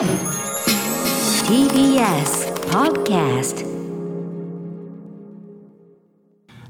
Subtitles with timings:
[0.00, 0.08] TBS
[2.70, 3.66] Podcast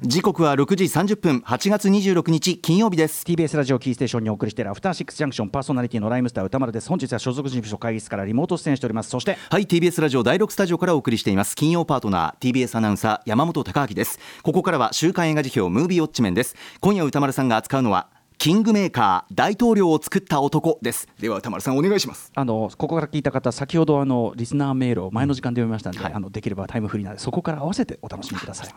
[0.03, 3.25] 時刻は6時30分8月26日金曜日です。
[3.25, 6.89] TBS ラジオキーステーションにお送りしているアフターシックスジャンクションパーソナリティのライムスター歌丸です。
[6.89, 9.11] 本日は所属事務所会議室からリモート出演しております。
[9.11, 11.55] そしてはい TBS ラジオ第6スタジオからお送りしています。
[11.55, 14.19] 金曜パートナー TBS アナウンサー山本貴明です。
[14.43, 16.57] ここからは週刊映画辞表ムービーウォッチメンです。
[16.81, 18.09] 今夜歌丸さんが扱うのは
[18.41, 21.07] キングメーカー大統領を作った男です。
[21.21, 22.33] では歌丸さんお願いします。
[22.35, 26.15] あのここから聞いた方先ほどあのリスナーメールを前の時間で読みましたので、はい。
[26.15, 28.69] あのできればタイムフリーなのでそこから合わせてお楽しみください.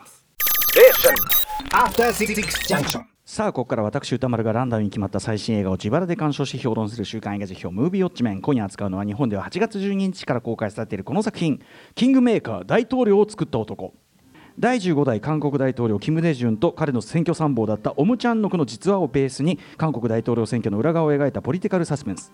[3.23, 8.41] さあここから私歌丸がランダムに決まった最新映画を自腹で鑑賞し評論する週刊映画辞表ムービーウォッチメン。
[8.41, 11.61] 今夜扱うのは日本では8月12日から公開されているこの作品。
[11.95, 13.93] キングメーカー大統領を作った男
[14.59, 22.31] 第15代韓国大統領キム・デジュンと彼の選挙参謀だったオム・チャンノクの実話をベースに韓国大統領選挙の裏側を描いたポリティカルサスペンス。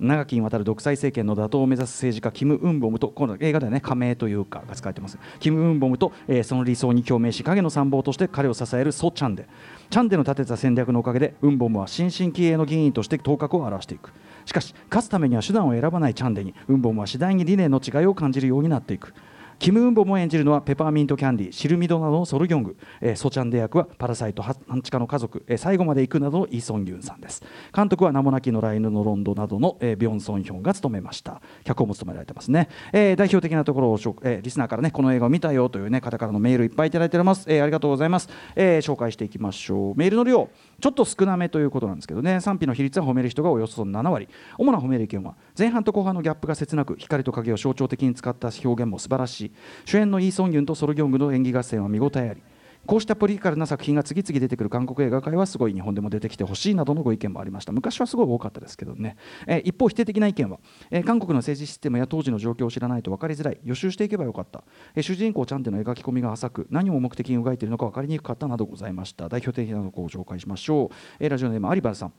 [0.00, 5.18] 長きにわたる独裁政権の打倒を目指す政治家キム・ウンボムとこの映画ではね加盟というかが使われてます。
[5.38, 9.46] キム・ウンボムと、えーその理想に共鳴し影の参謀として彼を支えるソ・チャンデ
[9.90, 14.10] チャンデの立てた戦略のおかげでウンボムは新進気鋭の議員として頭角を現していく。
[14.44, 19.14] しかし勝つためには手段を選ばないチャンデにウンボムは次第に理念の違いを感じるようになっていく。
[19.60, 27.42] キム・ウンボムを演じるのはペパーミントキャンディシルミドなどのソルギョング、えーソチャンデ役はパラサイト半地下の家族、えー最後まで行くなどのイ・ソンギュンさんです。
[27.76, 31.42] 監督は名もなきのライヌのロンドなどの、えービョン・ソンヒョンが務めました。
[31.64, 39.94] 脚本も務められてますね、えー代表的なところを、えーリスナーからねこの映画を見たよという、ね、方からのメールいっぱいいただいております、えーありがとうございます、えー紹介していきましょう。
[39.94, 40.48] メールの量。
[40.80, 42.40] ちょっと少なめということなんですけどね。
[42.40, 44.28] 賛否の比率は褒める人がおよそ7割。
[44.58, 49.52] 主な褒める意見は前半と後半のギャップが切なく光と影を象徴的に使った表現も素晴らしい。
[49.84, 52.42] 主演のイ・ソンギュンとソルギョングの演技合戦は見応えあり。
[52.86, 57.72] こうしたポリカルな作品が次々出てくる韓国映画界はすごい日本でも出てきてほしいなどのご意見もありました。
[57.72, 60.58] 昔はすごい多かったですけどね、えー一方否定的な意見は、
[60.90, 64.64] えー韓国の政治システムや当時の状況を知らないと分かりづらい予習していけばよかった、
[64.96, 69.28] えー主人公ちゃんでの描き込みが浅く何を目的に描いているのか分かりにくかったなどございました。
[69.28, 72.12] 代表的なのをご紹介しましょう、えーラジオネーム有原さん。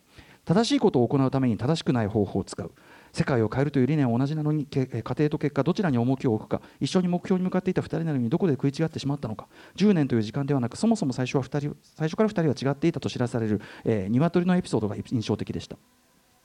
[0.43, 2.71] 正しいことを行うために正しくない方法を使う。
[3.13, 9.47] 世界を変えるという理念は同じなのに家庭と結果どちらに重きを置くか一緒に目標に向かっていた2人なのにどこで食い違ってしまったのか。
[9.75, 15.77] 10年という時間ではなくそもそも最初は2人最初から2人は違っていたと知らされる、えー、鶏のエピソードが印象的でした。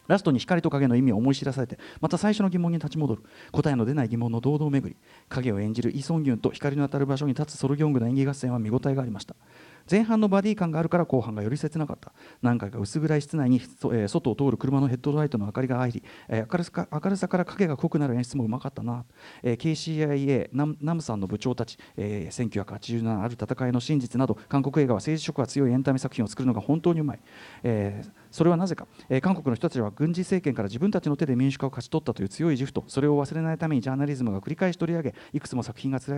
[0.09, 3.23] ラストに光と影の意味を思い知らされてまた最初の疑問に立ち戻る。
[3.53, 4.97] 答えの出ない疑問の堂々巡り。
[5.29, 9.35] 影を演じるイ・ソンギュンと光の当たる場所に立つソルギョングの演技合戦は見応えがありました。
[9.91, 12.13] 前半のバディ感があるから後半がより切なかった。
[12.43, 13.61] 何回か薄暗い室内に、
[13.93, 19.05] え外を通る車のヘッドライトの明かりが入り、え明るさか明るさから影が濃くなる演出もうまかったな、
[19.43, 27.21] え KCIA ナムナムさんの部長たち、えー1987ある戦いの真実など韓国映画は政治色が強いエンタメ作品を作るのが本当にうまい、
[27.63, 36.15] えーそれはなぜか、えー韓国の人たちは軍事政権から自分たちの手で民主化を勝ち取ったという強い自負とそれを忘れないためにジャーナリズムが繰り返し取り上げいくつも作品が作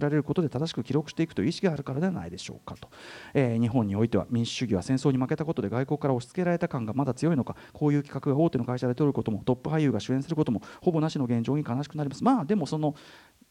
[0.00, 2.88] られることで正しく記録していくという意識があるからではないでしょうかと、
[3.34, 7.54] えー日本においては民主主義は戦争に負けたことで外国から押し付けられた感がまだ強いのか。
[7.72, 12.24] こういう企画が大手の会社で取ることもトップ俳優が主演することもほぼなしの現状に悲しくなります。
[12.24, 12.96] まあでもその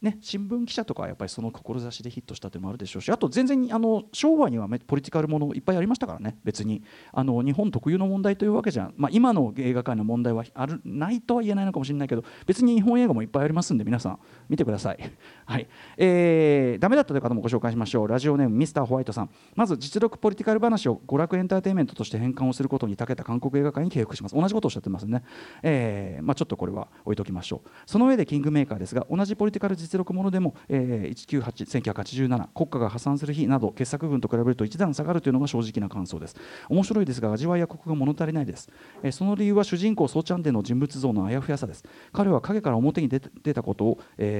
[0.02, 6.38] ね、新聞記者とかはやっぱりその志でヒットしたというのもあるでしょうしあと全然あの昭和にはポリティカルものいっぱいありましたからね。
[6.42, 6.82] 別に
[7.12, 14.18] あの日本特有の問題というわけじゃ、まあ、今の映画界の問題はあるないとは言えないのかもしれないけど別に日本映画もいっぱいありますんで皆さん。
[14.50, 14.98] 見てください、
[15.46, 15.68] はい。
[15.96, 18.08] えー、ダメだったという方もご紹介しましょう。
[18.08, 19.30] ラジオネームミスターホワイトさん。
[19.54, 24.34] まず実力ポリティカル話を娯楽エンターテインメントとして変換をすることに長けた韓国映画界に敬服します。
[24.34, 25.22] 同じことをおっしゃってますね、
[25.62, 36.36] えーまあ、ちょっとこれは置いときましょうその上でキングメーカーですが同じポリティカル実力ものでも、えー、198 1987国家が破産する日など傑作群と比べると一段下がるというのが正直な感想です。
[36.68, 38.68] 面白いですが味わいやコクが物足りないです、
[39.02, 41.84] えーその理由は主人公ソーチャンデの人物像のあやふやさです。
[42.12, 43.20] 彼は影から表に出
[43.54, 44.36] たことを、え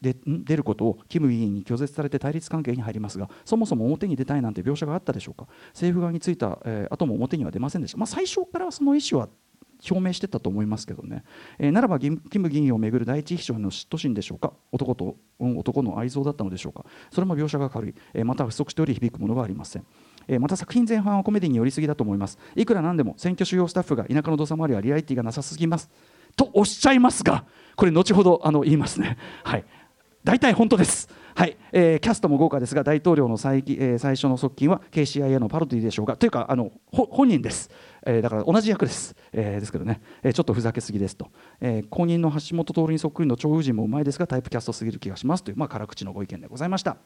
[0.00, 5.46] で出ることをキム議員に拒絶されて対立関係に入りますがそもそも表に出たいなんて描写があったでしょうか？
[5.68, 9.28] 政府側についた、えー後も表には出ませんでした、まあ、最初からその意思は
[9.90, 11.24] 表明してたと思いますけどね、
[11.58, 14.52] えーならばキム議員をめぐる第一秘書の嫉妬心でしょうか？
[14.72, 16.84] 男と、うん男の愛憎だったのでしょうか？
[17.10, 19.86] それも描写が軽い、えーまた不足しており響くものがありません。
[20.28, 22.38] えまた作品前半はコメディに寄りすぎだと思います。
[22.56, 25.90] いくらなんでも選挙主要スタッフが田舎の土佐回りはリアリティがなさすぎます。
[26.36, 27.44] とおっしゃいますが
[27.76, 29.18] これ後ほどあの言いますね。
[29.42, 29.64] はい。
[30.22, 31.08] 大体本当です。
[31.36, 36.16] はい、えーキャストも豪華ですが大統領の最,、えー最初の側近は KCIA のパロディでしょうか。
[36.16, 37.70] というかあの本人です、
[38.06, 41.28] えーだから同じ役です、えーですけどね、えーちょっとふざけすぎですと、
[41.60, 46.96] えー後任の橋本徹にそっくりの張雨人もうまいですがタイプキャストすぎる気がしますという、まあ、辛口のご意見でございました。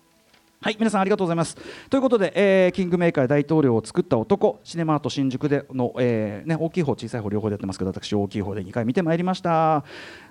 [0.61, 1.57] はい皆さんありがとうございます。
[1.89, 9.85] ということで、えー、キングメーカー大統領を作った男シネマート新宿での、えーね、大きい方小さい方両方でやってますけど私大きい方で2回見てまいりました。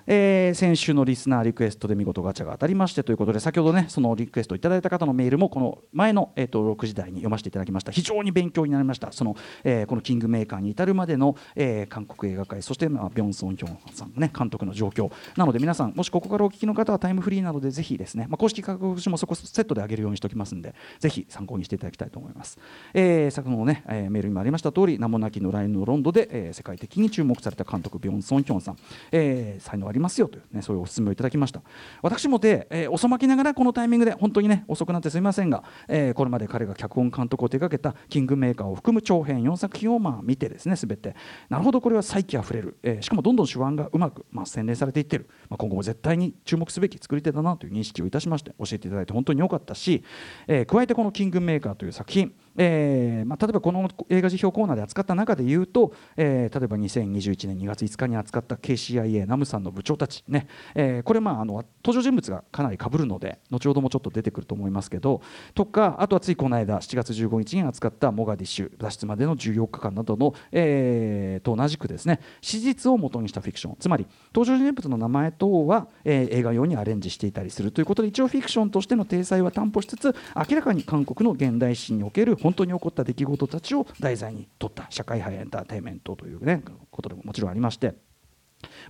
[0.06, 7.92] えー、先週のリスナーリクエストで見事ガチャが当たりましてということで先ほどねそのリクエストいただいた方のメールもこの前の、えーと、6時台に読ませていただきました。
[7.92, 9.12] 非常に勉強になりました。
[9.12, 22.58] その、えー、このキングメーカーに至るまでの、えー、韓国映画界そして、まあ、ビョンソン・ヒョンさんの、ね、監督の状況なので皆さんもしここからお聞きの方はタイムフリーなのでぜひですね、まあ、公式価格書もそこセットで上げるようにしておきますんでぜひ参考にしていただきたいと思います、
[22.94, 28.76] えー、先ほどのね、えー、メールにもありました通り名もなきのラインのロンドで、えー、世界的に注目された監督ビョンソン・ヒョンさん、
[29.12, 31.62] えー、才能ありますよというねそういうお勧めをいただきました。
[32.02, 41.14] 私もで、えー、遅まきながらこのタイミングで本当にね遅くなってすみませんが、えー、これまで彼が脚本監督を手掛けたキングメーカーを含む長編4作品をまあ見てですね全て。
[41.48, 50.04] なるほどこれは再起あふれる、えー、しかもどんどん手腕がうまく、まあ、洗練されていってる、まあ、今後も絶対に注目すべき作り手だなという認識をいたしまして教えていただいて本当に良かったし、
[50.46, 65.22] えー、加えてこの「キングメーカー」という作品えーまあ、例えばこの映画辞表コーナーで扱った中で言うと、えー、例えば2021年2月5日に扱った KCIA ナムさんの部長たちね、えー、これまああの登場人物がかなりかぶるので後ほどもちょっと出てくると思いますけど
[65.54, 73.76] とかあとはついこの間7月15日に扱ったモガディッシュ脱出までの14日間などの、えー、と同じくですね史実を元にしたフィクション。
[73.78, 87.94] つまり登場人物の名前等は、えー、映画用にアレンジしていたりするということで一応フィクションとしての体裁は担保しつつ明らかに韓国の現代史における本本当に起こった出来事たちを題材に取った社会派エンターテインメントという、ね、ことでももちろんありまして。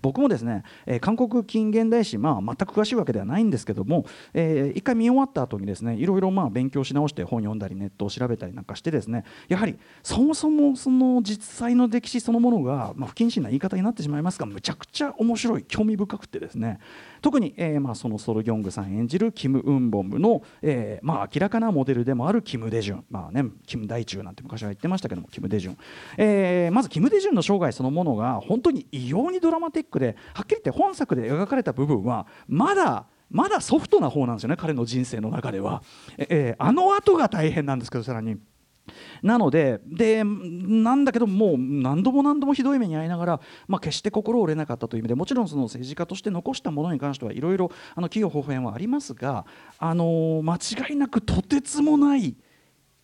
[0.00, 16.80] 僕もですね、えー、韓国近現代史、まあ、全く詳しいわけではないんですけども、えー、一回見終わった後にですねいろいろまあ勉強し直して本読んだりネットを調べたりなんかしてですねやはりそもそもその実際の歴史そのものが、まあ、不謹慎な言い方になってしまいますがむちゃくちゃ面白い興味深くてですね
[17.20, 25.78] 特に、えーまあ、そのソル・ギョングさん演じるキム・ウンボムの、えーまあ、明らかなモデルでもあるキム・デジュン、まあね、キム大中なんて昔は言ってましたけどもキム・デジュン、
[26.16, 35.82] えー、まずキム・デジュンの生涯そのものが本当に異様にドラマティックではっきり言って本作で描かれた部分はまだまだソフトな方なんですよね彼の人生の中では、
[36.16, 38.38] えー、あの後が大変なんですけどさらに。
[39.22, 49.46] なのででなんだけどもう何度も何度もひどい目に遭いながら、まあ、決して心折れなかったという意味でもちろんその政治家として残したものに関してはいろいろ企業方変はありますが、
[49.78, 52.36] あの間違いなくとてつもない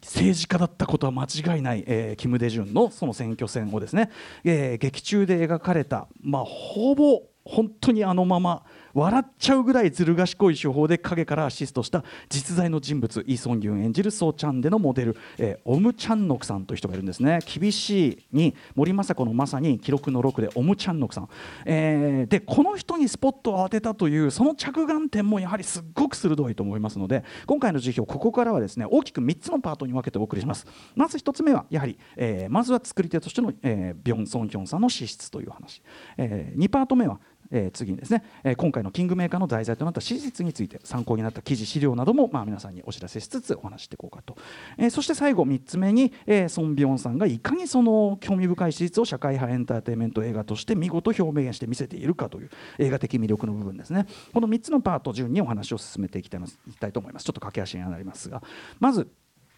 [0.02, 4.10] 政治家だったことは間違いない、えー、キム・デジュンのその選挙戦をですね、
[4.44, 8.64] えー、劇中で描かれた、まあ、ほぼ本当にあのまま
[8.94, 17.40] 笑っちゃうぐらいずる賢い手法で影からアシストした実在の人物イ・ソン・ギュン演じるソー・チャンでのモデル、えー、オム・チャンノクさんという人がいるんですね。
[17.44, 21.28] 厳しいに森雅子のまさに記録の6でオム・チャンノクさん、
[21.66, 30.66] えー、でこの人にスポットを当てたというその着眼点もやはりすっごく鋭いと思いますので今回の辞表ここからはですね大きく3つのパートに分けてお送りします。
[30.94, 35.82] まず1つ目はやはり、えー、まずは作り手としての、えー、ビョン・ソンヒョンさんの資質という話、
[36.16, 37.18] えー、2パート目は
[37.50, 44.36] えー、次にですね、えー、今回のキングメーカーの題材となった史実について参考になった記事資料なども、まあ、皆さんにお知らせしつつお話していこうかと、
[44.78, 54.06] えー、そして最後3つ目に、え、ソン・ビョンさんがいかにその興味深い史実を社会派エンターテインメント映画として見事表現して見せているかという映画的魅力の部分ですね。
[54.32, 57.24] この3つのパート順にお話を進めていきたいと思います。
[57.24, 58.42] ちょっと駆け足になりますが
[58.80, 59.08] まず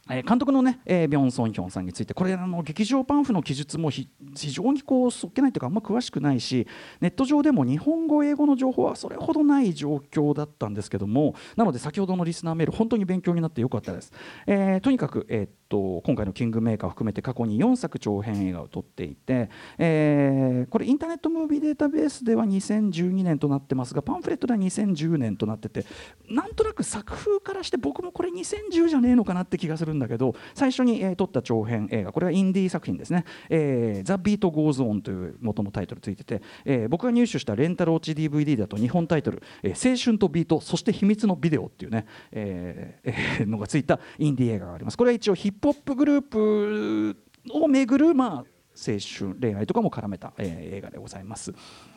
[0.08, 6.66] え監督のね、えー、ビョン・ソンヒョンさんについてこれあの劇場パンフの記述も非常にこうそっけないというかあんま詳しくないし
[7.00, 14.12] ネット上でも日本語英語の情報はそれほどない状況だったんですけどもなので先ほどのリスナーメール本当に勉強になってよかったです、
[14.46, 25.84] えー、とにかく、えー、と今回の「キングメーカー」を含めて過去に4作長編映画を撮っていて、えー、これインターネットムービーデータベースでは2012年となってますがパンフレットでは2010年となってて
[26.28, 44.96] なんとなく作風からして僕もこれ2010じゃねえのかなって気がするんだけど最初に、えー、撮った長編映画これはインディー作品ですね「えー、ザ・ビート・ゴーズ・オン」という元のタイトルついてて、えー、僕が入手したレンタル落ち DVD だと日本タイトル「えー、青春とビートそして秘密のビデオ」っていうね、えーえー、のがついたインディー映画があります。
[44.96, 47.16] これは一応ヒップホップグループ
[47.52, 51.54] をめぐるまあ青春恋愛とかも絡めた、えー、映画でございます。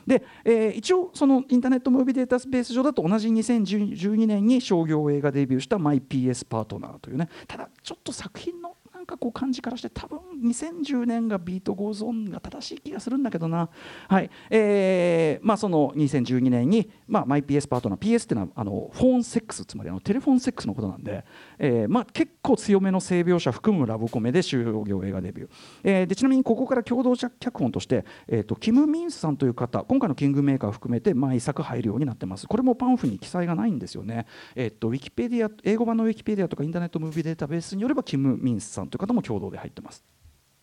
[0.07, 7.29] で、えー、一応そのインターネットムービーデータベース上だと同じ2012年に商業映画デビューした「マイ PS パートナー」というね。
[7.47, 13.69] ただちょっと作品のなんかこう感じからして多分2010年が Beat Goes On が正しい気がするんだけどな、
[14.09, 14.29] はい。
[14.49, 21.23] えーまあ、その2012年に、まあ、マイ PS パートナー PS っていうのはあのフォンセックスつまりあのテレフォンセックスのことなんで、
[21.59, 25.49] えーまあ、結構強めの性描写含むラブコメで就業映画デビュー、
[25.83, 32.47] えー、でちなみにここから共同脚本として、えーと、キム・ミンスさんという方今回のキングメーカーを含めて毎作入るようになってます。
[32.47, 34.25] これもパンフに記載がないんですよね、
[34.55, 40.03] えーと、ウィキペディア英語版のウィキペディアとかインターネットムービーデータベースによればキム・ミンスさんという方も共同で入ってます。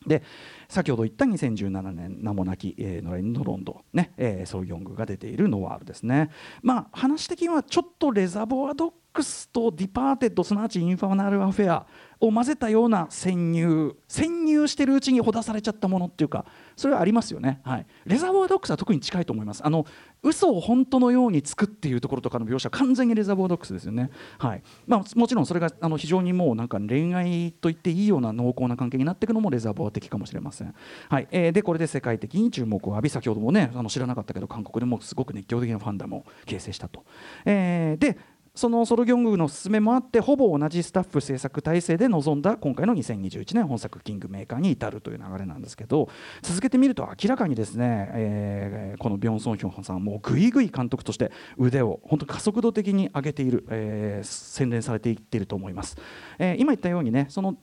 [0.07, 0.23] で
[0.69, 6.29] 先ほど言った2017年名もなき、えー、のレンドロンド、ねえー、ソル・ヨングが出ているノワールですね。
[6.61, 11.87] まあ話的にはちょっとレザボア・ドッグスとディパーテッドすなわちインファーナルアフェア
[12.19, 16.45] を混ぜたような潜入潜入してるうちにほだされちゃったものっていうか
[16.77, 19.65] それはありますよね、はい、レザボア・ドッグスは特に近いと思います。
[19.65, 19.85] あの
[20.23, 24.63] 嘘を本当のようにつくっていうところとかの描写完全にレザボア・ドッグスですよね、はい。
[24.85, 30.73] まあ、もちろんそれがあの非常にもうなんか恋愛と言っていいような濃厚な関係になっていくのもレザボア的かもしれません、
[31.09, 31.27] はい。
[31.31, 37.03] えー、でこれで世界的に注目を浴び先ほどもねあの知らなかったけど韓国でもすごく熱狂的なファンダムを形成したと、
[37.45, 38.17] えー、で
[38.57, 46.09] そのソルギョングの勧めもあってほぼ同じスタッフ制作体制で臨んだ今回の2021年本作「キングメーカー」に至るという流れなんですけど
[46.41, 55.95] 続けてみると明らかにですね、えー、このビョン・ソンヒョンさんもうぐいぐい監督として腕を本当加速度的に上げている、えー、洗練されていっていると思います。
[56.39, 57.57] えー、今言ったようにねその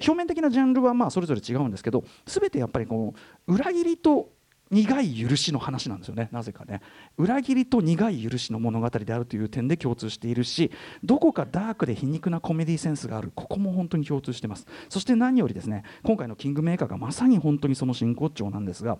[0.00, 3.14] 表面的なジャンルはまあそれぞれ違うんですけど全てやっぱりこ
[3.48, 4.30] の裏切りと
[4.70, 6.28] 苦い許しの話なんですよね。
[6.32, 6.80] なぜかね。
[7.16, 10.70] 裏切りと苦い許しの物語であるという点で共通しているし
[11.02, 13.32] どこかダークで皮肉なコメディセンスがある。
[13.34, 14.66] ここも本当に共通してます。
[14.88, 18.98] そして何よりですね今回のキングメーカーがまさに本当にその真骨頂なんですが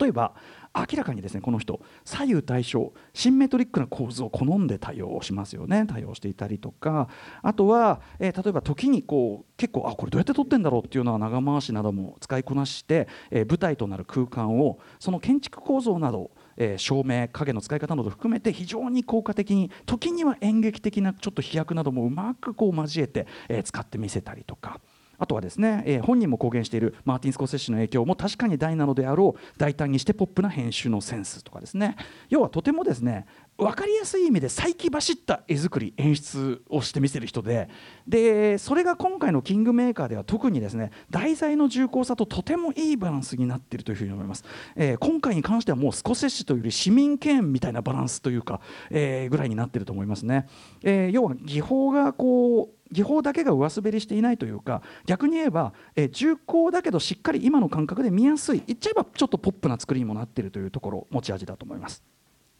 [0.00, 0.34] 例えば
[0.74, 7.08] 明らかにですねこの人左右対称シンメトリックな構図を好んで対応しますよね対応していたりとか
[7.42, 24.80] あとは、えー、例えば時にこう結構あこれどうやって撮ってんだろうっていうのは長回しなども使いこなして、えー、舞台となる空間をその建築構造などえー、照明影の使い方など含めて非常に効果的に時には演劇的なちょっと飛躍などもうまくこう交えて、えー、使ってみせたりとか。
[25.18, 31.96] あとはですね、えー、本人も公言しているマーティン・スコセッシの影響も確かに大なのであろう大胆にしてポップな編集のセンスとかですね。
[32.28, 37.68] 要はとてもですね分かりやすい意味で再起走った絵作り演出をしてみせる人で
[38.08, 44.44] でそれが今回のキングメーカーでは特にですね題材の重厚さととてもいいバランスになっているというふうに思います、
[44.74, 50.48] えー、今回に関してはもうスコセッシというより市民権みたいなバランスというか、えー、ぐらいになっていると思いますね、
[50.82, 62.02] えー、要は技法がこう技法だけが上滑りしていないというか逆に言えば、えー、重厚だけどしっかり今の感覚で見やすい言っちゃえばちょっとポップな作りにもなっているというところ持ち味だと思います。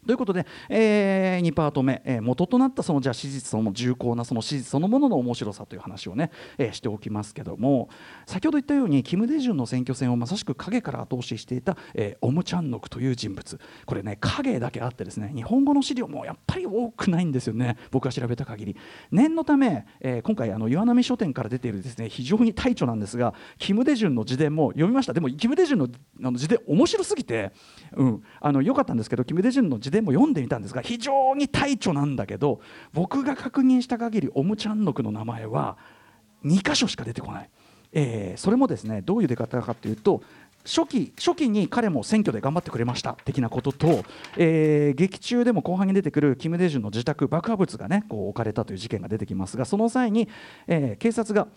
[0.05, 7.89] ということで、えー、2パート目、えー、元となったそのじゃあ史実その重厚なその史実そのものの面白さという話をね、えー、しておきますけども
[8.25, 13.59] 先ほど言ったようにキム・デジュンの選挙戦をまさしく影から後押ししていた、えー、オム・チャンノクという人物。
[13.85, 17.77] これね影だけあってですね日本語の資料もやっぱり多くないんですよね。
[17.91, 18.77] 僕が調べた限り。
[19.11, 25.13] 念のため、えー、今回あの岩波書店から出ているですね非常に大著なんですがキム・デジュンの自伝も読みました。
[25.13, 27.51] でもキム・デジュンの自伝面白すぎて、
[27.93, 32.59] うん、あのよかったんですけどキム・デジュンの自伝でも読んでみたんですが非常に大著なんだけど
[32.91, 35.77] 僕が確認した限りオムチャンノクの名前は
[36.43, 37.49] 2箇所しか出てこない、
[37.93, 40.21] えー、それもですねどういう出方かというと
[40.65, 44.03] 初期初期に彼も選挙で頑張ってくれました的なことと、
[44.35, 50.27] えー、劇中でも後半に出てくるキム・デジュンの自宅爆破物がねこう置かれたという事件が出てきますがその際に、
[50.67, 51.47] えー、警察が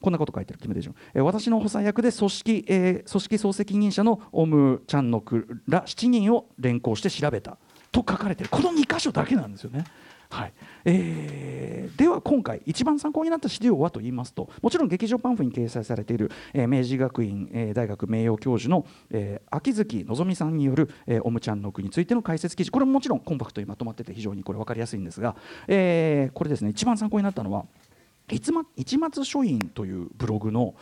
[0.00, 7.58] こんなこと書いてるキム・デジュン、えー、私の補佐役で組織,、えー、組織総責任者のオム・チャンノクら7人を連行して調べた。
[7.92, 8.50] と書かれてる。
[8.50, 9.84] この2箇所だけなんですよね。
[10.30, 10.52] はい。
[10.84, 22.70] えー、では今回一番参考になった資料はと言いますともちろん劇場パンフに掲載されている、えー、明治学院、えー、大学名誉教授の、えー、秋月希さんによる、えー、オムちゃんの句についての解説記事。
[22.70, 25.34] これももちろんコンパクトにまとまってて非常にこれ分かりやすいんですが、
[25.66, 27.64] えー、これですね一番参考になったのは
[28.30, 30.74] 一松書院というブログの、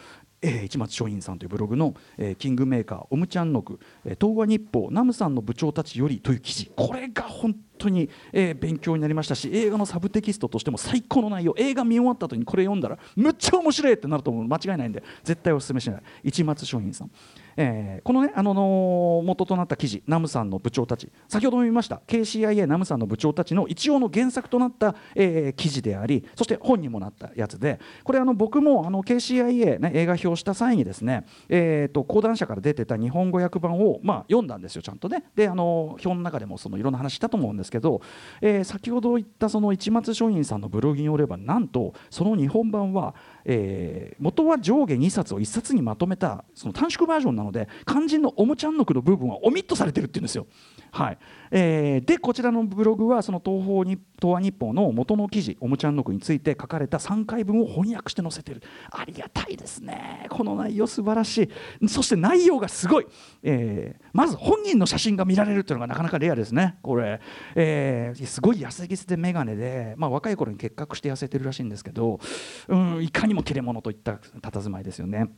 [0.42, 6.70] えー、市松松陰さんというブログの、えー、キングメーカーオムチャンノク、えー、東和日報ナムさんの部長たちよりという記事。
[6.76, 11.54] これが本当に、えー、勉強になりましたし映画のサブテキストとしても最高の内容。
[11.56, 14.44] 映画見終わった後にこれ読んだらむっちゃ面白いってなると思う。
[14.46, 16.02] 間違いないんで絶対おすすめしない。
[16.24, 17.10] 市松松陰さん。
[17.56, 21.10] えーこのねあのの元となった記事ナムさんの部長たち。
[21.28, 35.24] 先ほども言いました KCIA ナムさんの部長たちの一応の原作となった、えー記事でありそして本にもなったやつでこれあの僕もあの KCIA、ね、映画表した際にですね、えー、と講談社から出てた日本語訳版を、まあ、読んだんですよちゃんとね。
[35.34, 38.00] であの表の中でもそのいろんな話したと思うんですけど、
[38.40, 50.46] えー先ほど言ったその市松書院さんのブログによればなんとその日本版は、えー元は上下2冊を1冊にまとめたその短縮バージョンなのので肝心のおもちゃんのくの部分はオミットされてるっていうんですよ。
[50.90, 51.18] はい。
[51.50, 58.62] えーでこちらのブログはその東方に東和日報の元の記事おもちゃんのくについて書かれた3回分を翻訳して載せてる。
[58.90, 60.26] ありがたいですね。
[60.30, 61.50] この内容素晴らし
[61.82, 61.88] い。
[61.88, 63.06] そして内容がすごい、
[63.42, 66.78] えーまず本人の写真が見られるっていうのがなかなかレアですね。
[66.82, 67.20] これ、
[67.54, 72.18] えーすごい痩せぎせで眼鏡で、まあ、若い頃に結核して痩せてるらしいんですけど、
[72.68, 75.28] うん、いかにも切れ者といった佇まいですよね。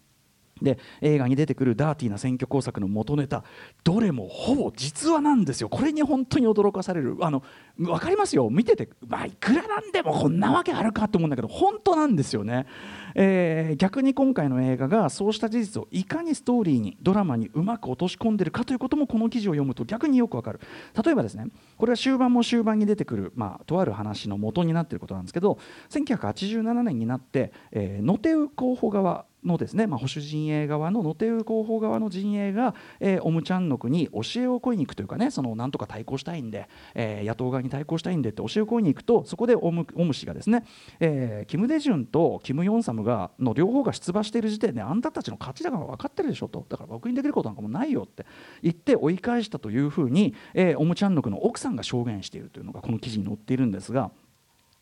[0.63, 3.45] で映画に出てくるダーティーな選挙工作の元ネタ
[3.85, 5.69] どれもほぼ実話なんですよ。
[5.69, 7.17] これに本当に驚かされる。
[7.21, 7.43] あの
[7.79, 8.49] 分かりますよ。
[8.51, 12.67] 見てて、まあ、いくらなんでもこんなわけあるかと思うんだけど本当なんですよね、
[13.15, 20.61] えー逆に今回の映画がそうした事実をいかにストーリーにドラマにうまく落とし込んでるかということもこの記事を読むと逆によくわかる。
[21.03, 21.47] 例えばですね
[21.77, 25.59] これは終盤も終盤に出てくる、まあ、とある話の元になっていることなんですけど
[25.91, 40.65] 1987年になって、えー、野手候補側のですね、まあ、保守陣営側の野手候補側の陣営が、えーオムチャンノクに教えを請いに行くというかねそのなんとか対抗したいんで、えー野党側に対抗したいんでって教えを請いに行くとそこでオムオム氏がですね、
[41.01, 48.27] えーキム・デジュンとキム・ヨンサムがの両方が出馬している時点であんたたちの勝ちだから分かってるでしょとだから僕にできることなんかもないよって
[48.63, 54.11] 言って追い返したというふうに、えーオムチャンノクの奥さんが証言しているというのがこの記事に載っているんですが。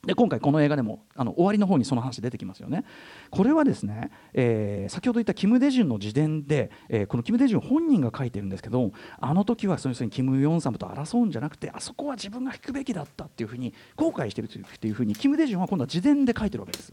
[0.07, 2.85] で今回この映画でもあの終わりの方にその話出てきますよね。
[3.31, 16.93] これはですね、えー先ほど言ったキム・デジュンの自伝で、えーこのキム・デジュン本人が書いてるんですけどあの時はそういうふうにキム・ヨンサムと争うんじゃなくてあそこは自分が引くべきだったっていうふうに後悔してるっていうふうにキム・デジュンは今度は自伝で書いてるわけです。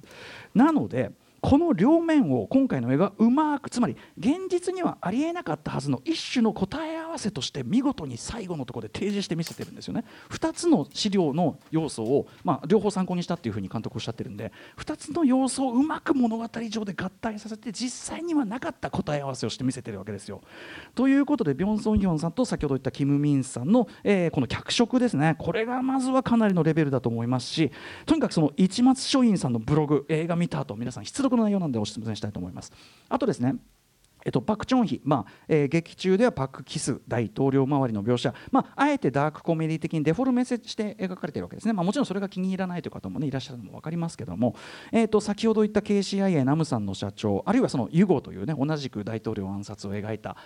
[0.55, 1.11] なので
[1.43, 10.05] この両面を今回の映画うまくつまり現実にはありえなかったはずの一種の答え合わせとして見事に最後のところで提示して見せてるんですよね。
[10.29, 20.39] 2つの資料の要素を、まあ、両方参考にしたっていうふうに監督おっしゃってるんで2つの要素をうまく物語上で合体させて実際にはなかった答え合わせをして見せてるわけですよ。
[20.95, 25.35] ということでビョンソン・ヒョンさんと先ほど言ったキム・ミンさんの、えーこの脚色ですね。
[25.37, 27.71] これがまずはかなりのレベルだと思いますし
[28.05, 32.71] とにかくその市松書院さんのブログ映画見た後皆さん必の内容なんでお勧めしたいと思います。
[33.09, 33.55] あとですね
[34.25, 44.55] えっと、パク・チョンヒ、まあえー劇中ではパク・キス大統領周りの描写、まあ、あえてダークコメディ的にデフォルメして描かれているわけですね、まあ、もちろんそれが気に入らないという方も、ね、いらっしゃるのも分かりますけども、
[44.91, 50.37] えー、と先ほど言った KCIA ナムさんの社長あるいはそのユゴという、ね、同じく大統領暗殺を描いた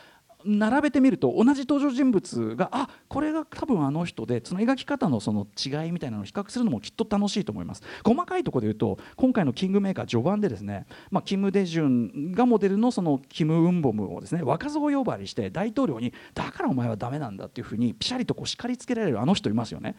[0.46, 7.84] 並べてみると同じ登場人物があこれが多分あの人でその描き方のその違いみたいなのを比較するのもきっと楽しいと思います。
[8.03, 19.95] 細かいところで言うと今回のキングメーカー序盤でですね、まあ、キム・デジュンがモデルのそのキム・ウンボムをですね若造呼ばわりして大統領にだからお前はダメなんだっていうふうにピシャリとこう叱りつけられるあの人いますよね。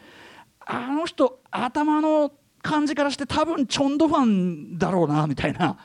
[0.65, 5.77] あの人頭の感じからして多分チョンドファンだろうなみたいな。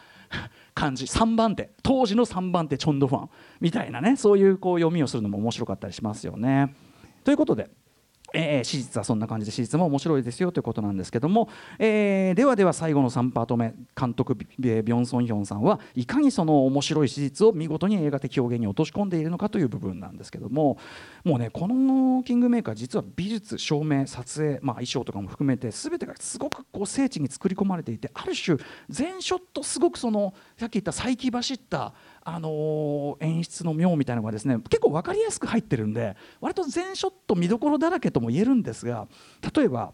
[0.74, 3.28] 感じ3番手当時の3番手チョンドファン
[3.60, 6.74] みたいなねそういうこう読みをするのも面白かったりしますよね。
[7.24, 7.70] ということで。
[8.34, 20.78] えー史実はそんな感じで史実も面白いですよということなんですけども、えーではでは最後の3パート目監督ビビョンソンヒョンさんはいかにその面白い史実を見事に映画的表現に落とし込んでいるのかという部分なんですけども
[21.24, 31.94] もうねこのキングメーカー実は美術照明撮影、まあ、衣装とかも含めて全てがすごくこう精緻に作り込まれていてある種全ショットすごくそのさっき言った再起走った
[32.24, 39.06] あの演出の妙みたいなのがですね結構分かりやすく入ってるんで割と全ショット見どころだらけとも言えるんですが
[39.54, 39.92] 例えば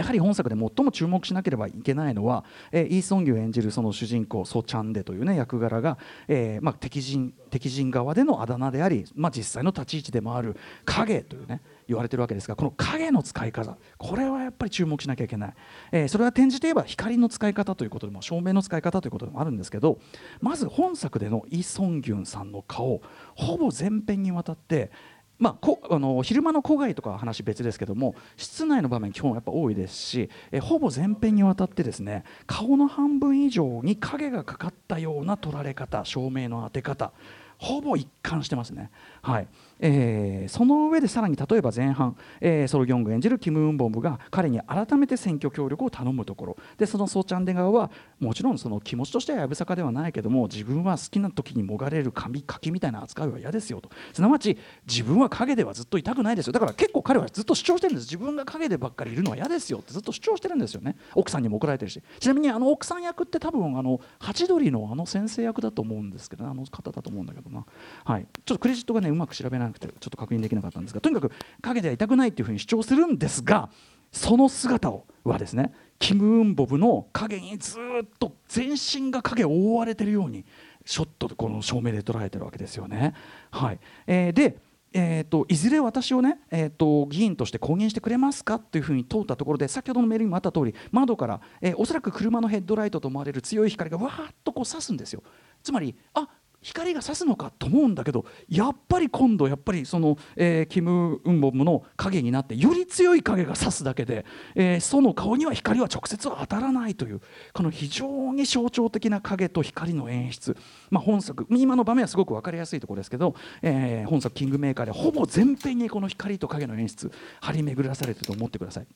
[0.00, 15.54] やはり本作で最も注目しなければいけないのは、えーイ・ソンギュ演じるその主人公ソ・チャンデという、ね、役柄が、えーまあ、敵陣敵陣側でのあだ名であり、まあ、実際の立ち位置でもある影というね言われてるわけですがこの影の使い方これはやっぱり注目しなきゃいけない、
[15.92, 19.98] えーそれは転じて言えば光の使い方ということでも照明の使い方ということでもあるんですけど
[20.40, 23.02] まず本作でのイ・ソンギュンさんの顔
[23.34, 24.90] ほぼ全編にわたって
[25.40, 37.12] まあ、こあの昼間の郊外とかは話別ですけども室内の場面基本やっぱ多いですしえほぼ全編にわたってですね顔の半分以上に影がかかったような撮られ方照明の当て方
[37.56, 38.90] ほぼ一貫してますね。
[39.22, 39.48] はい
[39.80, 46.56] えーその上でさらに例えば前半、えーソルギョング演じるキム・ウンボムが彼に改めて選挙協力を頼むところ。
[46.76, 53.90] でそのソーチャンデ側はもちろんその気持ちとしてはやぶさかではないけども自分は好きな時にもがれる紙柿みたいな扱いは嫌ですよと。
[54.12, 56.52] すなわち自分は影ではずっといたくないですよ。
[56.52, 58.04] だから結構彼はずっと主張してるんです。
[58.04, 60.96] 自分が影でばっかりいるのは嫌ですよってずっと主張してるんですよね。
[61.14, 62.02] 奥さんにも怒られてるし。
[62.18, 66.50] ちなみにあの奥さん役って多分あのハチドリのあの先生役だと思うんですけどね。
[66.50, 67.64] あの方だと思うんだけどな。
[68.04, 68.26] はい。
[68.44, 69.69] ちょっとクレジットがねうまく調べない。
[69.72, 73.70] くてちょっと確認できなかったんですがとにかく影ではいたくないっていうふうに主張するんですが
[74.12, 80.44] その姿をはですねキム・ウンボブの影にずっと全身が影を覆われているように
[80.84, 83.14] ショットでこの照明で捉えているわけですよね。
[83.50, 84.58] はいえーで
[84.92, 95.22] えー、といずれ私をね、えー、と議員として公認してくれますかというふうに通ったところで先ほどのメールにもあった通り窓から、えーおそらく車のヘッドライトと思われる強い光がわーっとこう差すんですよ。
[95.62, 96.28] つまりあ
[96.62, 107.20] 光が差すのかと思うんだけどやっぱり今度やっぱりその、えーキム・ウンボムの影になってより強い影が差すだけで、えーその顔には光は直接は当たらないという
[107.52, 110.56] この非常に象徴的な影と光の演出、
[110.90, 118.86] まあ、本作今の場面はすごく分かりやすいところですけど、えー本作「キングメーカー」でほぼ全編にこの光と影の演出張り巡らされてると思ってください。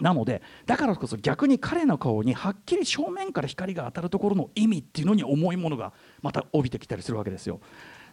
[0.00, 7.60] なのでだからこそ逆に彼の顔にはっきり正面から光が当たるところの意味っていうのに重いものがまた帯びてきたりするわけですよ。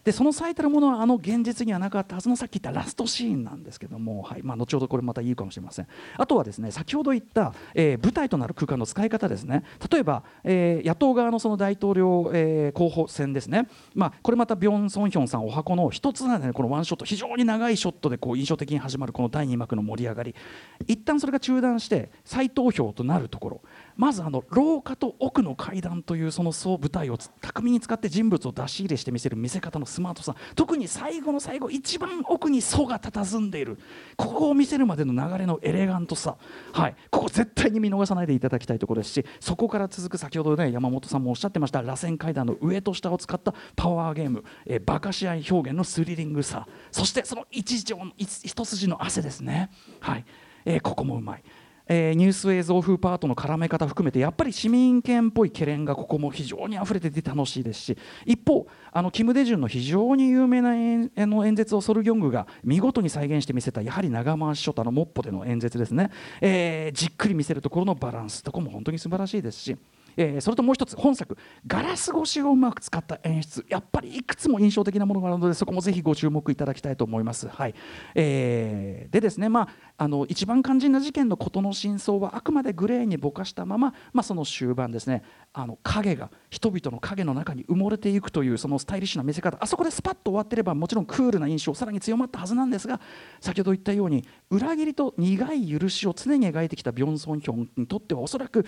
[0.03, 5.87] でその最たるものはあの現実にはなかったはずのさっき言ったラストシーンなんですけども、はいまあ、後ほどこれまた言うかもしれません。
[6.17, 9.63] あとはですね先ほど言った、えー舞台となる空間の使い方ですね。
[9.91, 20.35] 例えば、えー野党側のその大統領、えー候補選ですね、まあ、これまたビョン・ソンヒョンさんお箱の一つなんでねこのワンショット非常に長いショットでこう印象的に始まるこの第2幕の盛り上がり。
[20.87, 23.61] 一旦それが中断して再投票となるところ。
[23.99, 33.77] まずあの廊下と奥の階段というその総舞台を巧みに使って人物を出し入れして見せる見せ方のスマートさ特に最後の最後一番奥に層が佇んでいる。
[34.15, 36.37] ここを見せるまでの流れのエレガントさ、
[36.71, 46.65] はい、ここ絶対に見逃さないでいただきたいところですしそこから続く先ほどね山本さんもおっしゃってました螺旋階段の上と下を使ったパワーゲーム、えー、バカし合い表現のスリリングさ。
[46.89, 50.25] そしてその一条の一筋の汗ですね、はい。
[50.63, 51.43] えここもうまい。
[51.89, 69.77] えーニュース映像風パートの絡め方含めてやっぱり市民権っぽい懸念がここも非常に溢れてて楽しいですし一方あのキム・デジュンの非常に有名な演の演説をソル・ギョングが見事に再現して見せたやはり長回しショタのモッポでの演説ですね、えーじっくり見せるところのバランスとかも本当に素晴らしいですし。
[70.17, 73.65] えそれともう一つ本作ガラス越しをうまく使った演出。
[73.69, 77.47] やっぱりいくつも印象的なものがあるのでそこもぜひご注目いただきたいと思います。
[77.47, 77.75] はい。
[78.15, 79.67] えーでですね、まあ、
[79.97, 85.23] あの一番肝心な事件のことの真相はあくまでグレーにぼかしたまま、まあ、その終盤ですね。
[85.51, 89.57] あの影が人々の影の中に埋もれていくというそのスタイリッシュな見せ方。
[89.59, 92.99] あそこでスパッと終わってればもちろんクールな印象さらに強まったはずなんですが
[93.39, 98.65] 先ほど言ったように裏切りと苦い許しを常に描いてきたビョンソンヒョンにとってはおそらく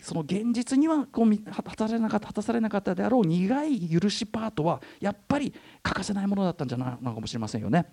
[0.00, 7.86] その現実にはこう果たされなかった果たされなかったであろう苦い許しパートはやっぱり欠かせないものだったんじゃないのかもしれませんよね。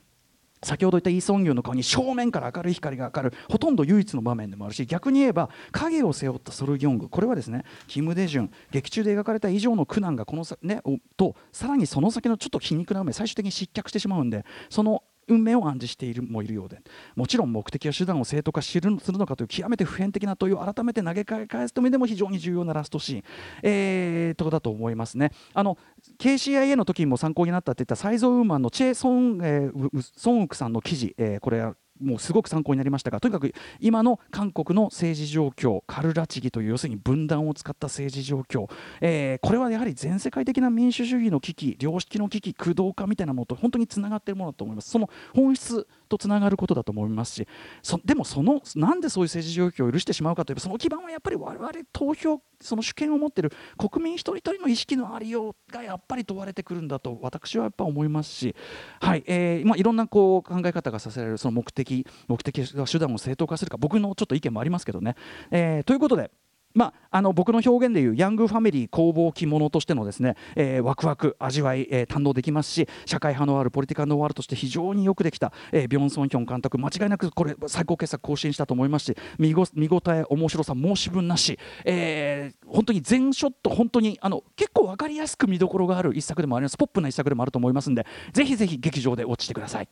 [0.63, 10.81] 先ほど言ったイ・ソンギュンの顔に正面から明るい光が当たるほとんど唯一の場面でもあるし逆に言えば影を背負ったソル・ギョングこれはですねキム・デジュン劇中で描かれた以上の苦難がこのさ、ね、
[11.17, 16.81] とさらにその先のちょっと皮肉な運命最終的に失脚してしまうんでその運命を暗示しているもいるようで
[17.15, 23.23] もちろん目的や手段を正当化するするのかという極めて普遍的な問いを改めて投げ返すためでも非常に重要なラストシーン、
[23.63, 25.31] えー、とだと思いますね。
[25.53, 25.77] あの
[26.19, 38.69] KCIA の時にも参考になったって言ったサイゾウーマンのチェ・ソン,、えーソンウクさんの記事、えーこれはもうすごく参考になりましたがとにかく今の韓国の政治状況カルラチギという要するに分断を使った政治状況、
[39.01, 44.89] えーこれはやはり全世界的な民主主義の危機良識の危機駆動化みたいなものと本当につながっているものだと思います。
[44.89, 47.47] その本質とつながることだと思いますし
[47.81, 58.55] そでもそのなんでそういう政治状況を許してしまうかといえばその基盤はやっぱり我々投票その主権を持っている国民一人一人の意識のありようがやっぱり問われてくるんだと私はやっぱ思いますし、
[58.99, 65.15] はいえーまあ、いろんなこう考え方がさせられるその目的目的が手段を正当化するか僕のちょっと意見もありますけどね。
[65.49, 66.31] えーということで
[66.73, 89.89] まあ、あの僕の表現でいうヤングファミリー工房着物としてのですね、えーワクワク味わい、えー堪能できますし社会派のあるポリティカルノワールとして非常によくできた、えービョンソンヒョン監督間違いなくこれ最高傑作更新したと思いますし見ご見応え面白さ申し分なし、えー本当に全ショット本当にあの結構分かりやすく見どころがある一作でもありますポップな一作でもあると思いますんでぜひぜひ劇場で落ちてください。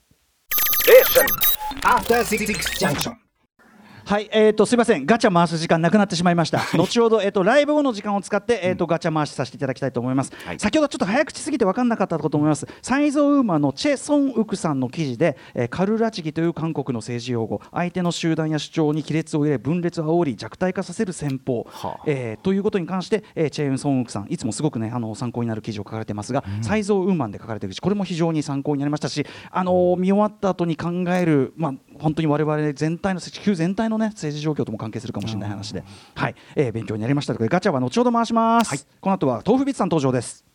[4.10, 6.62] はい、えー、とすみません、ガチャ回す時間なくなってしまいました。
[6.76, 10.32] 後ほど、えー、とライブ後の時間を使って、えー、とガチャ回しさせていただきたいと思います。
[10.48, 10.60] はい。
[10.60, 12.65] 先ほどちょっと早口すぎて分かんなかったこと思います。
[12.82, 22.04] サイゾウーマのチェ・ソンウクさんの記事で、えーカルラチギという韓国の政治用語、相手の集団や主張に亀裂を入れ、分裂を煽り、弱体化させる戦法、はあ。
[22.08, 35.84] えーということに関して、えーチェ・ソンウクさん、いつもすごくね、あの参考になる記事を書かれてますが、サイゾウウーマンで書かれているし、これも非常に参考になりましたし、あのー見終わった後に考える、まあ、本当に我々全体の地球全体のね政治状況とも関係するかもしれない話で、
[36.16, 40.46] はい、えー勉強になりましたということでガチャは後ほど回します、この後は豆腐ビッツさん登場です。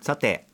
[0.00, 0.51] さて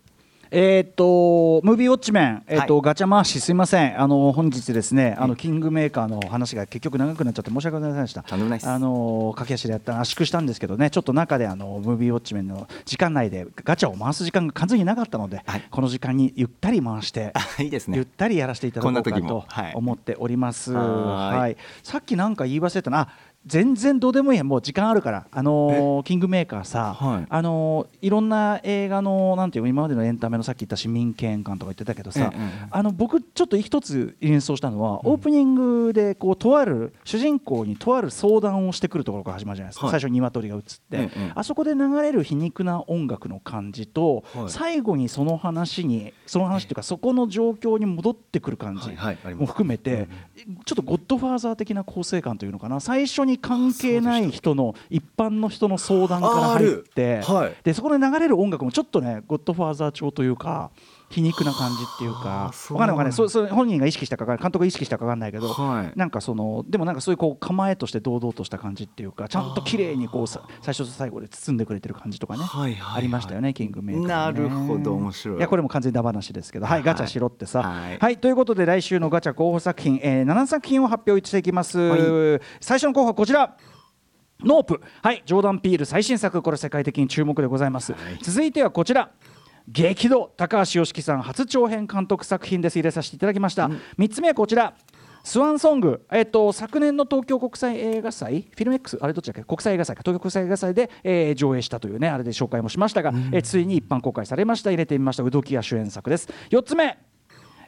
[0.50, 4.00] えーっとムービーウォッチメン、えーっとはガチャ回しすいません。
[4.00, 8.14] あの本日ですねあのキングメーカーの話が結局長くなっちゃって申し訳ございませんでし
[8.62, 8.74] た。
[8.74, 15.62] あの駆け足でやった圧縮したんですけどねちょっと中であのムービーウォッチメンの時間内でガチャを回す時間が完全になかったので、はい。
[15.70, 19.72] この時間にゆったり回してあ いいですゆっねたりやらせていただこうかとはい。
[19.74, 20.72] 思っております。
[20.72, 21.38] はーい。
[21.40, 23.08] はい、さっきなんか言い忘れたな。
[23.48, 27.26] あ全然どうでもいいやもう時間あるから、あのーキングメーカーさ、はい。
[27.28, 32.32] あのーいろんな映画のなんていうの今までのエンタメのさっき言った市民権感とか言ってたけどさ、
[32.70, 39.92] あの僕ちょっと一つ連想したのは、オープニングでこうとある主人公にとある相談をしてくるところから始まるじゃないですか、はい。
[39.92, 44.50] 最初に鶏が映って、あそこで流れる皮肉な音楽の感じと、はい。
[44.50, 48.90] 最後にその話にその話っていうかそこの状況に戻ってくる感じ
[49.34, 50.08] も含めて、
[50.64, 52.80] ちょっとゴッドファーザー的な構成感というのかな。
[52.80, 60.70] 最初に関係ない人の一般の人の相談から入って、はいでそこで流れる音楽もちょっとねゴッドファーザー調というか
[61.10, 62.76] 皮肉な感じっていうはかあそう。
[62.76, 63.12] わかんないわかんない。
[63.12, 65.92] そそれ本人が意識したか監督が意識したかわかんないけど、はい。
[65.96, 72.98] なんかそのでもなんかそういうこう構えとして堂々とした感じっていうかちゃんと綺麗にこうさ最初と最後で包んでくれてる感じとかね、はいはいはい。
[72.98, 75.38] ありましたよねキングメーカー、ね、なるほど面白い。
[75.38, 76.82] いやこれも完全にダ話ですけど、はい、はい。
[76.84, 78.18] ガチャしろってさ、はい。
[78.18, 82.40] ということで来週のガチャ候補作品、えー、7作品を発表していきます、はい。
[82.60, 83.56] 最初の候補はこちら。
[84.44, 84.80] NOPE。
[85.02, 86.42] はいジョーダン・ピール最新作。
[86.42, 89.10] これ世界的に注目でございます、続いてはこちら
[89.70, 92.76] 激怒高橋ヨシキさん初長編監督作品です。
[92.76, 94.74] 入れさせていただきました、3つ目はこちら。
[95.24, 106.30] スワンソング、えっと、昨年の東京国際映画祭、フィルメックス、あれどっちだっけ、国際映画祭か、東京国際映画祭で、えー上映したというね、あれで紹介もしましたが、えーついに一般公開されました、入れてみました、ウド・キア主演作です。
[106.48, 106.96] 4つ目、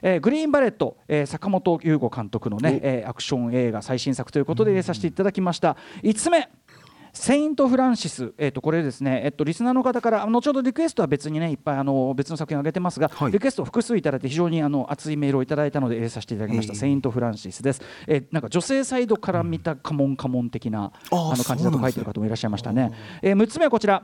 [0.01, 5.77] えーグリーンバレット、えー阪元裕吾監督のね、えーアクション映画最新作ということで入れさせていただきました。
[6.01, 6.49] 5つ目
[7.13, 13.31] セイント・フランシス、えー、とこれですね、えっとリスナーの方から、あの後ほどリクエストは別にね、いっぱいあの別の作品を挙げてますが、はい。
[13.31, 17.81] リクエストを複数いただいて、非常にあの熱いメールをいただいたので、入れさせていただきました、ええセイント・フランシスです。
[18.07, 22.91] えーなんか女性サイドから見たカモンカモン的な、あーあの感じだと書いてる方もいらっしゃいましたね。
[23.21, 24.03] えー、6つ目はこちら、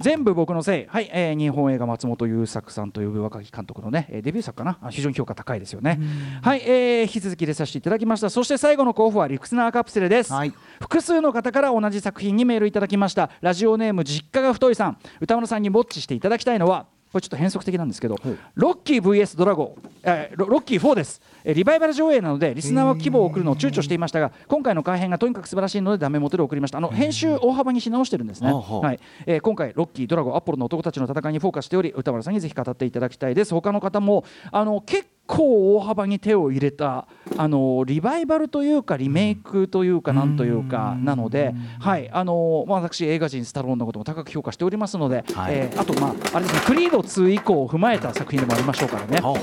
[0.00, 1.10] 全部僕のせい、はい。
[1.12, 6.00] えー日本映画松本優作さんという若き監督のね、えーデビュー作かな、あ非常に評価高いですよね。
[6.42, 8.30] はい、えー引き続き入れさせていただきました。
[8.30, 10.32] そして最後の候補はリクスナーカプセルです。
[10.32, 10.52] はい。
[10.80, 13.30] 複数の方から同じ作品にメールいただきました。
[13.40, 14.98] ラジオネーム実家が太いさん。
[15.20, 18.16] 歌丸さんにウォッチしていただきたいのはこれちょっと変則的なんですけど、
[18.56, 26.78] ロッキー VS ドラゴン、えーロロッキー4です、えーリバイバル上映なのでリスナーは規模を送るのを躊躇していましたが今回の改編がとにかく素晴らしいのでダメ元で送りました。
[26.78, 29.00] あの編集大幅にし直してるんですね、はい。
[29.24, 33.54] えー今回ロッキードラゴンアポロの男たちの戦いにフォーカスしており歌丸さんにぜひ語っていただきたいです。
[33.54, 45.54] 他の方もあの結構大幅に手を入れたあのリバイバルというかリメイクというかなんというかなので、はいあのまあ私映画人スタローンのことも高く評価しておりますので、はい。
[45.54, 49.18] えーあとまああれですねクリード2以降を踏まえた作品でもありましょうからね。
[49.20, 49.36] はい。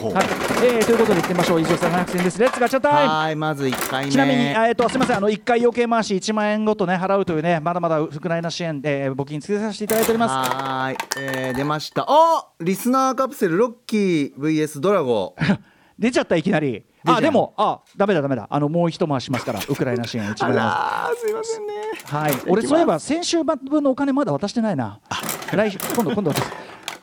[0.65, 1.61] えーということで行ってみましょう。
[1.61, 4.11] 以上700戦です Let's ガチャタイムはいまず1回目。
[4.11, 10.31] ちなみに、あえっとすみません、あの1回余計回し1万円ごとね払うというね、まだまだウクライナ支援で、えー募金つけさせていただいております。
[10.31, 12.05] はーい、えー出ました。
[12.07, 15.43] あリスナーカプセルロッキー VS ドラゴ。
[16.03, 16.83] 出ちゃったいきなり。
[17.05, 18.45] あでもあダメだダメだ。
[18.49, 21.73] あのもう一回しますから ウクライナ支援1あ万円らーすいませんね。
[22.05, 22.33] はい。
[22.45, 24.99] 俺そういえば先週分のお金まだ渡してないな。
[25.53, 26.31] 来週今度今度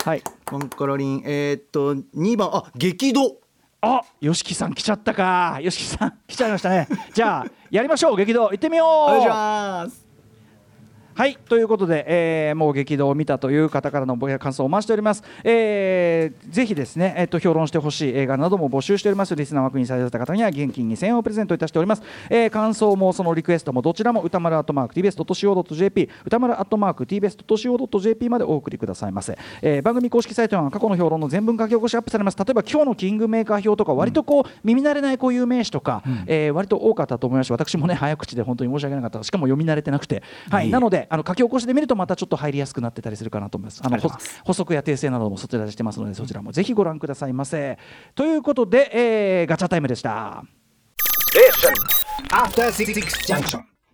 [0.04, 0.22] はい。
[0.44, 1.22] コンコロリン。
[1.24, 3.38] えー、っと2番あ激怒。
[3.80, 5.58] あよしきさん来ちゃったか。
[5.62, 6.86] よしきさん来ちゃいましたね。
[7.14, 8.88] じゃあやりましょう激動行ってみよう。
[8.88, 10.09] お願いします
[11.20, 19.36] はいということで、えーもう激動を見たという方からのご感想をお待ちしております、えーぜひですね、えー、と評論してほしい映画なども募集しております。
[19.36, 39.22] リスナー枠にされた方には現金2000円をプレゼントいたしております、えー感想もそのリクエストもどちらも歌丸アットマーク TBS.CO.JP 歌丸アットマーク TBS.CO.JP までお送りくださいませ、えー番組公式サイトには過去の評論の全文書き起こしアップされます例えば今日のキングメーカー表とか割とこう耳慣れない固有名詞とか、えー割と多かったと思いますし私もね早口で本当に申し訳なかった。
[39.22, 40.70] しかも読み慣れてなくて、はい。
[40.70, 43.82] なのであの書き起こしで見るとまたちょっと入りやすくなってたりするかなと思います。
[43.84, 43.98] あの
[44.44, 47.78] 補足や訂正などもそちらでしてますのでそちらもぜひご覧くださいませ。
[48.14, 50.44] ということで、えーガチャタイムでした。
[52.30, 52.94] After Six
[53.26, 53.69] Junction.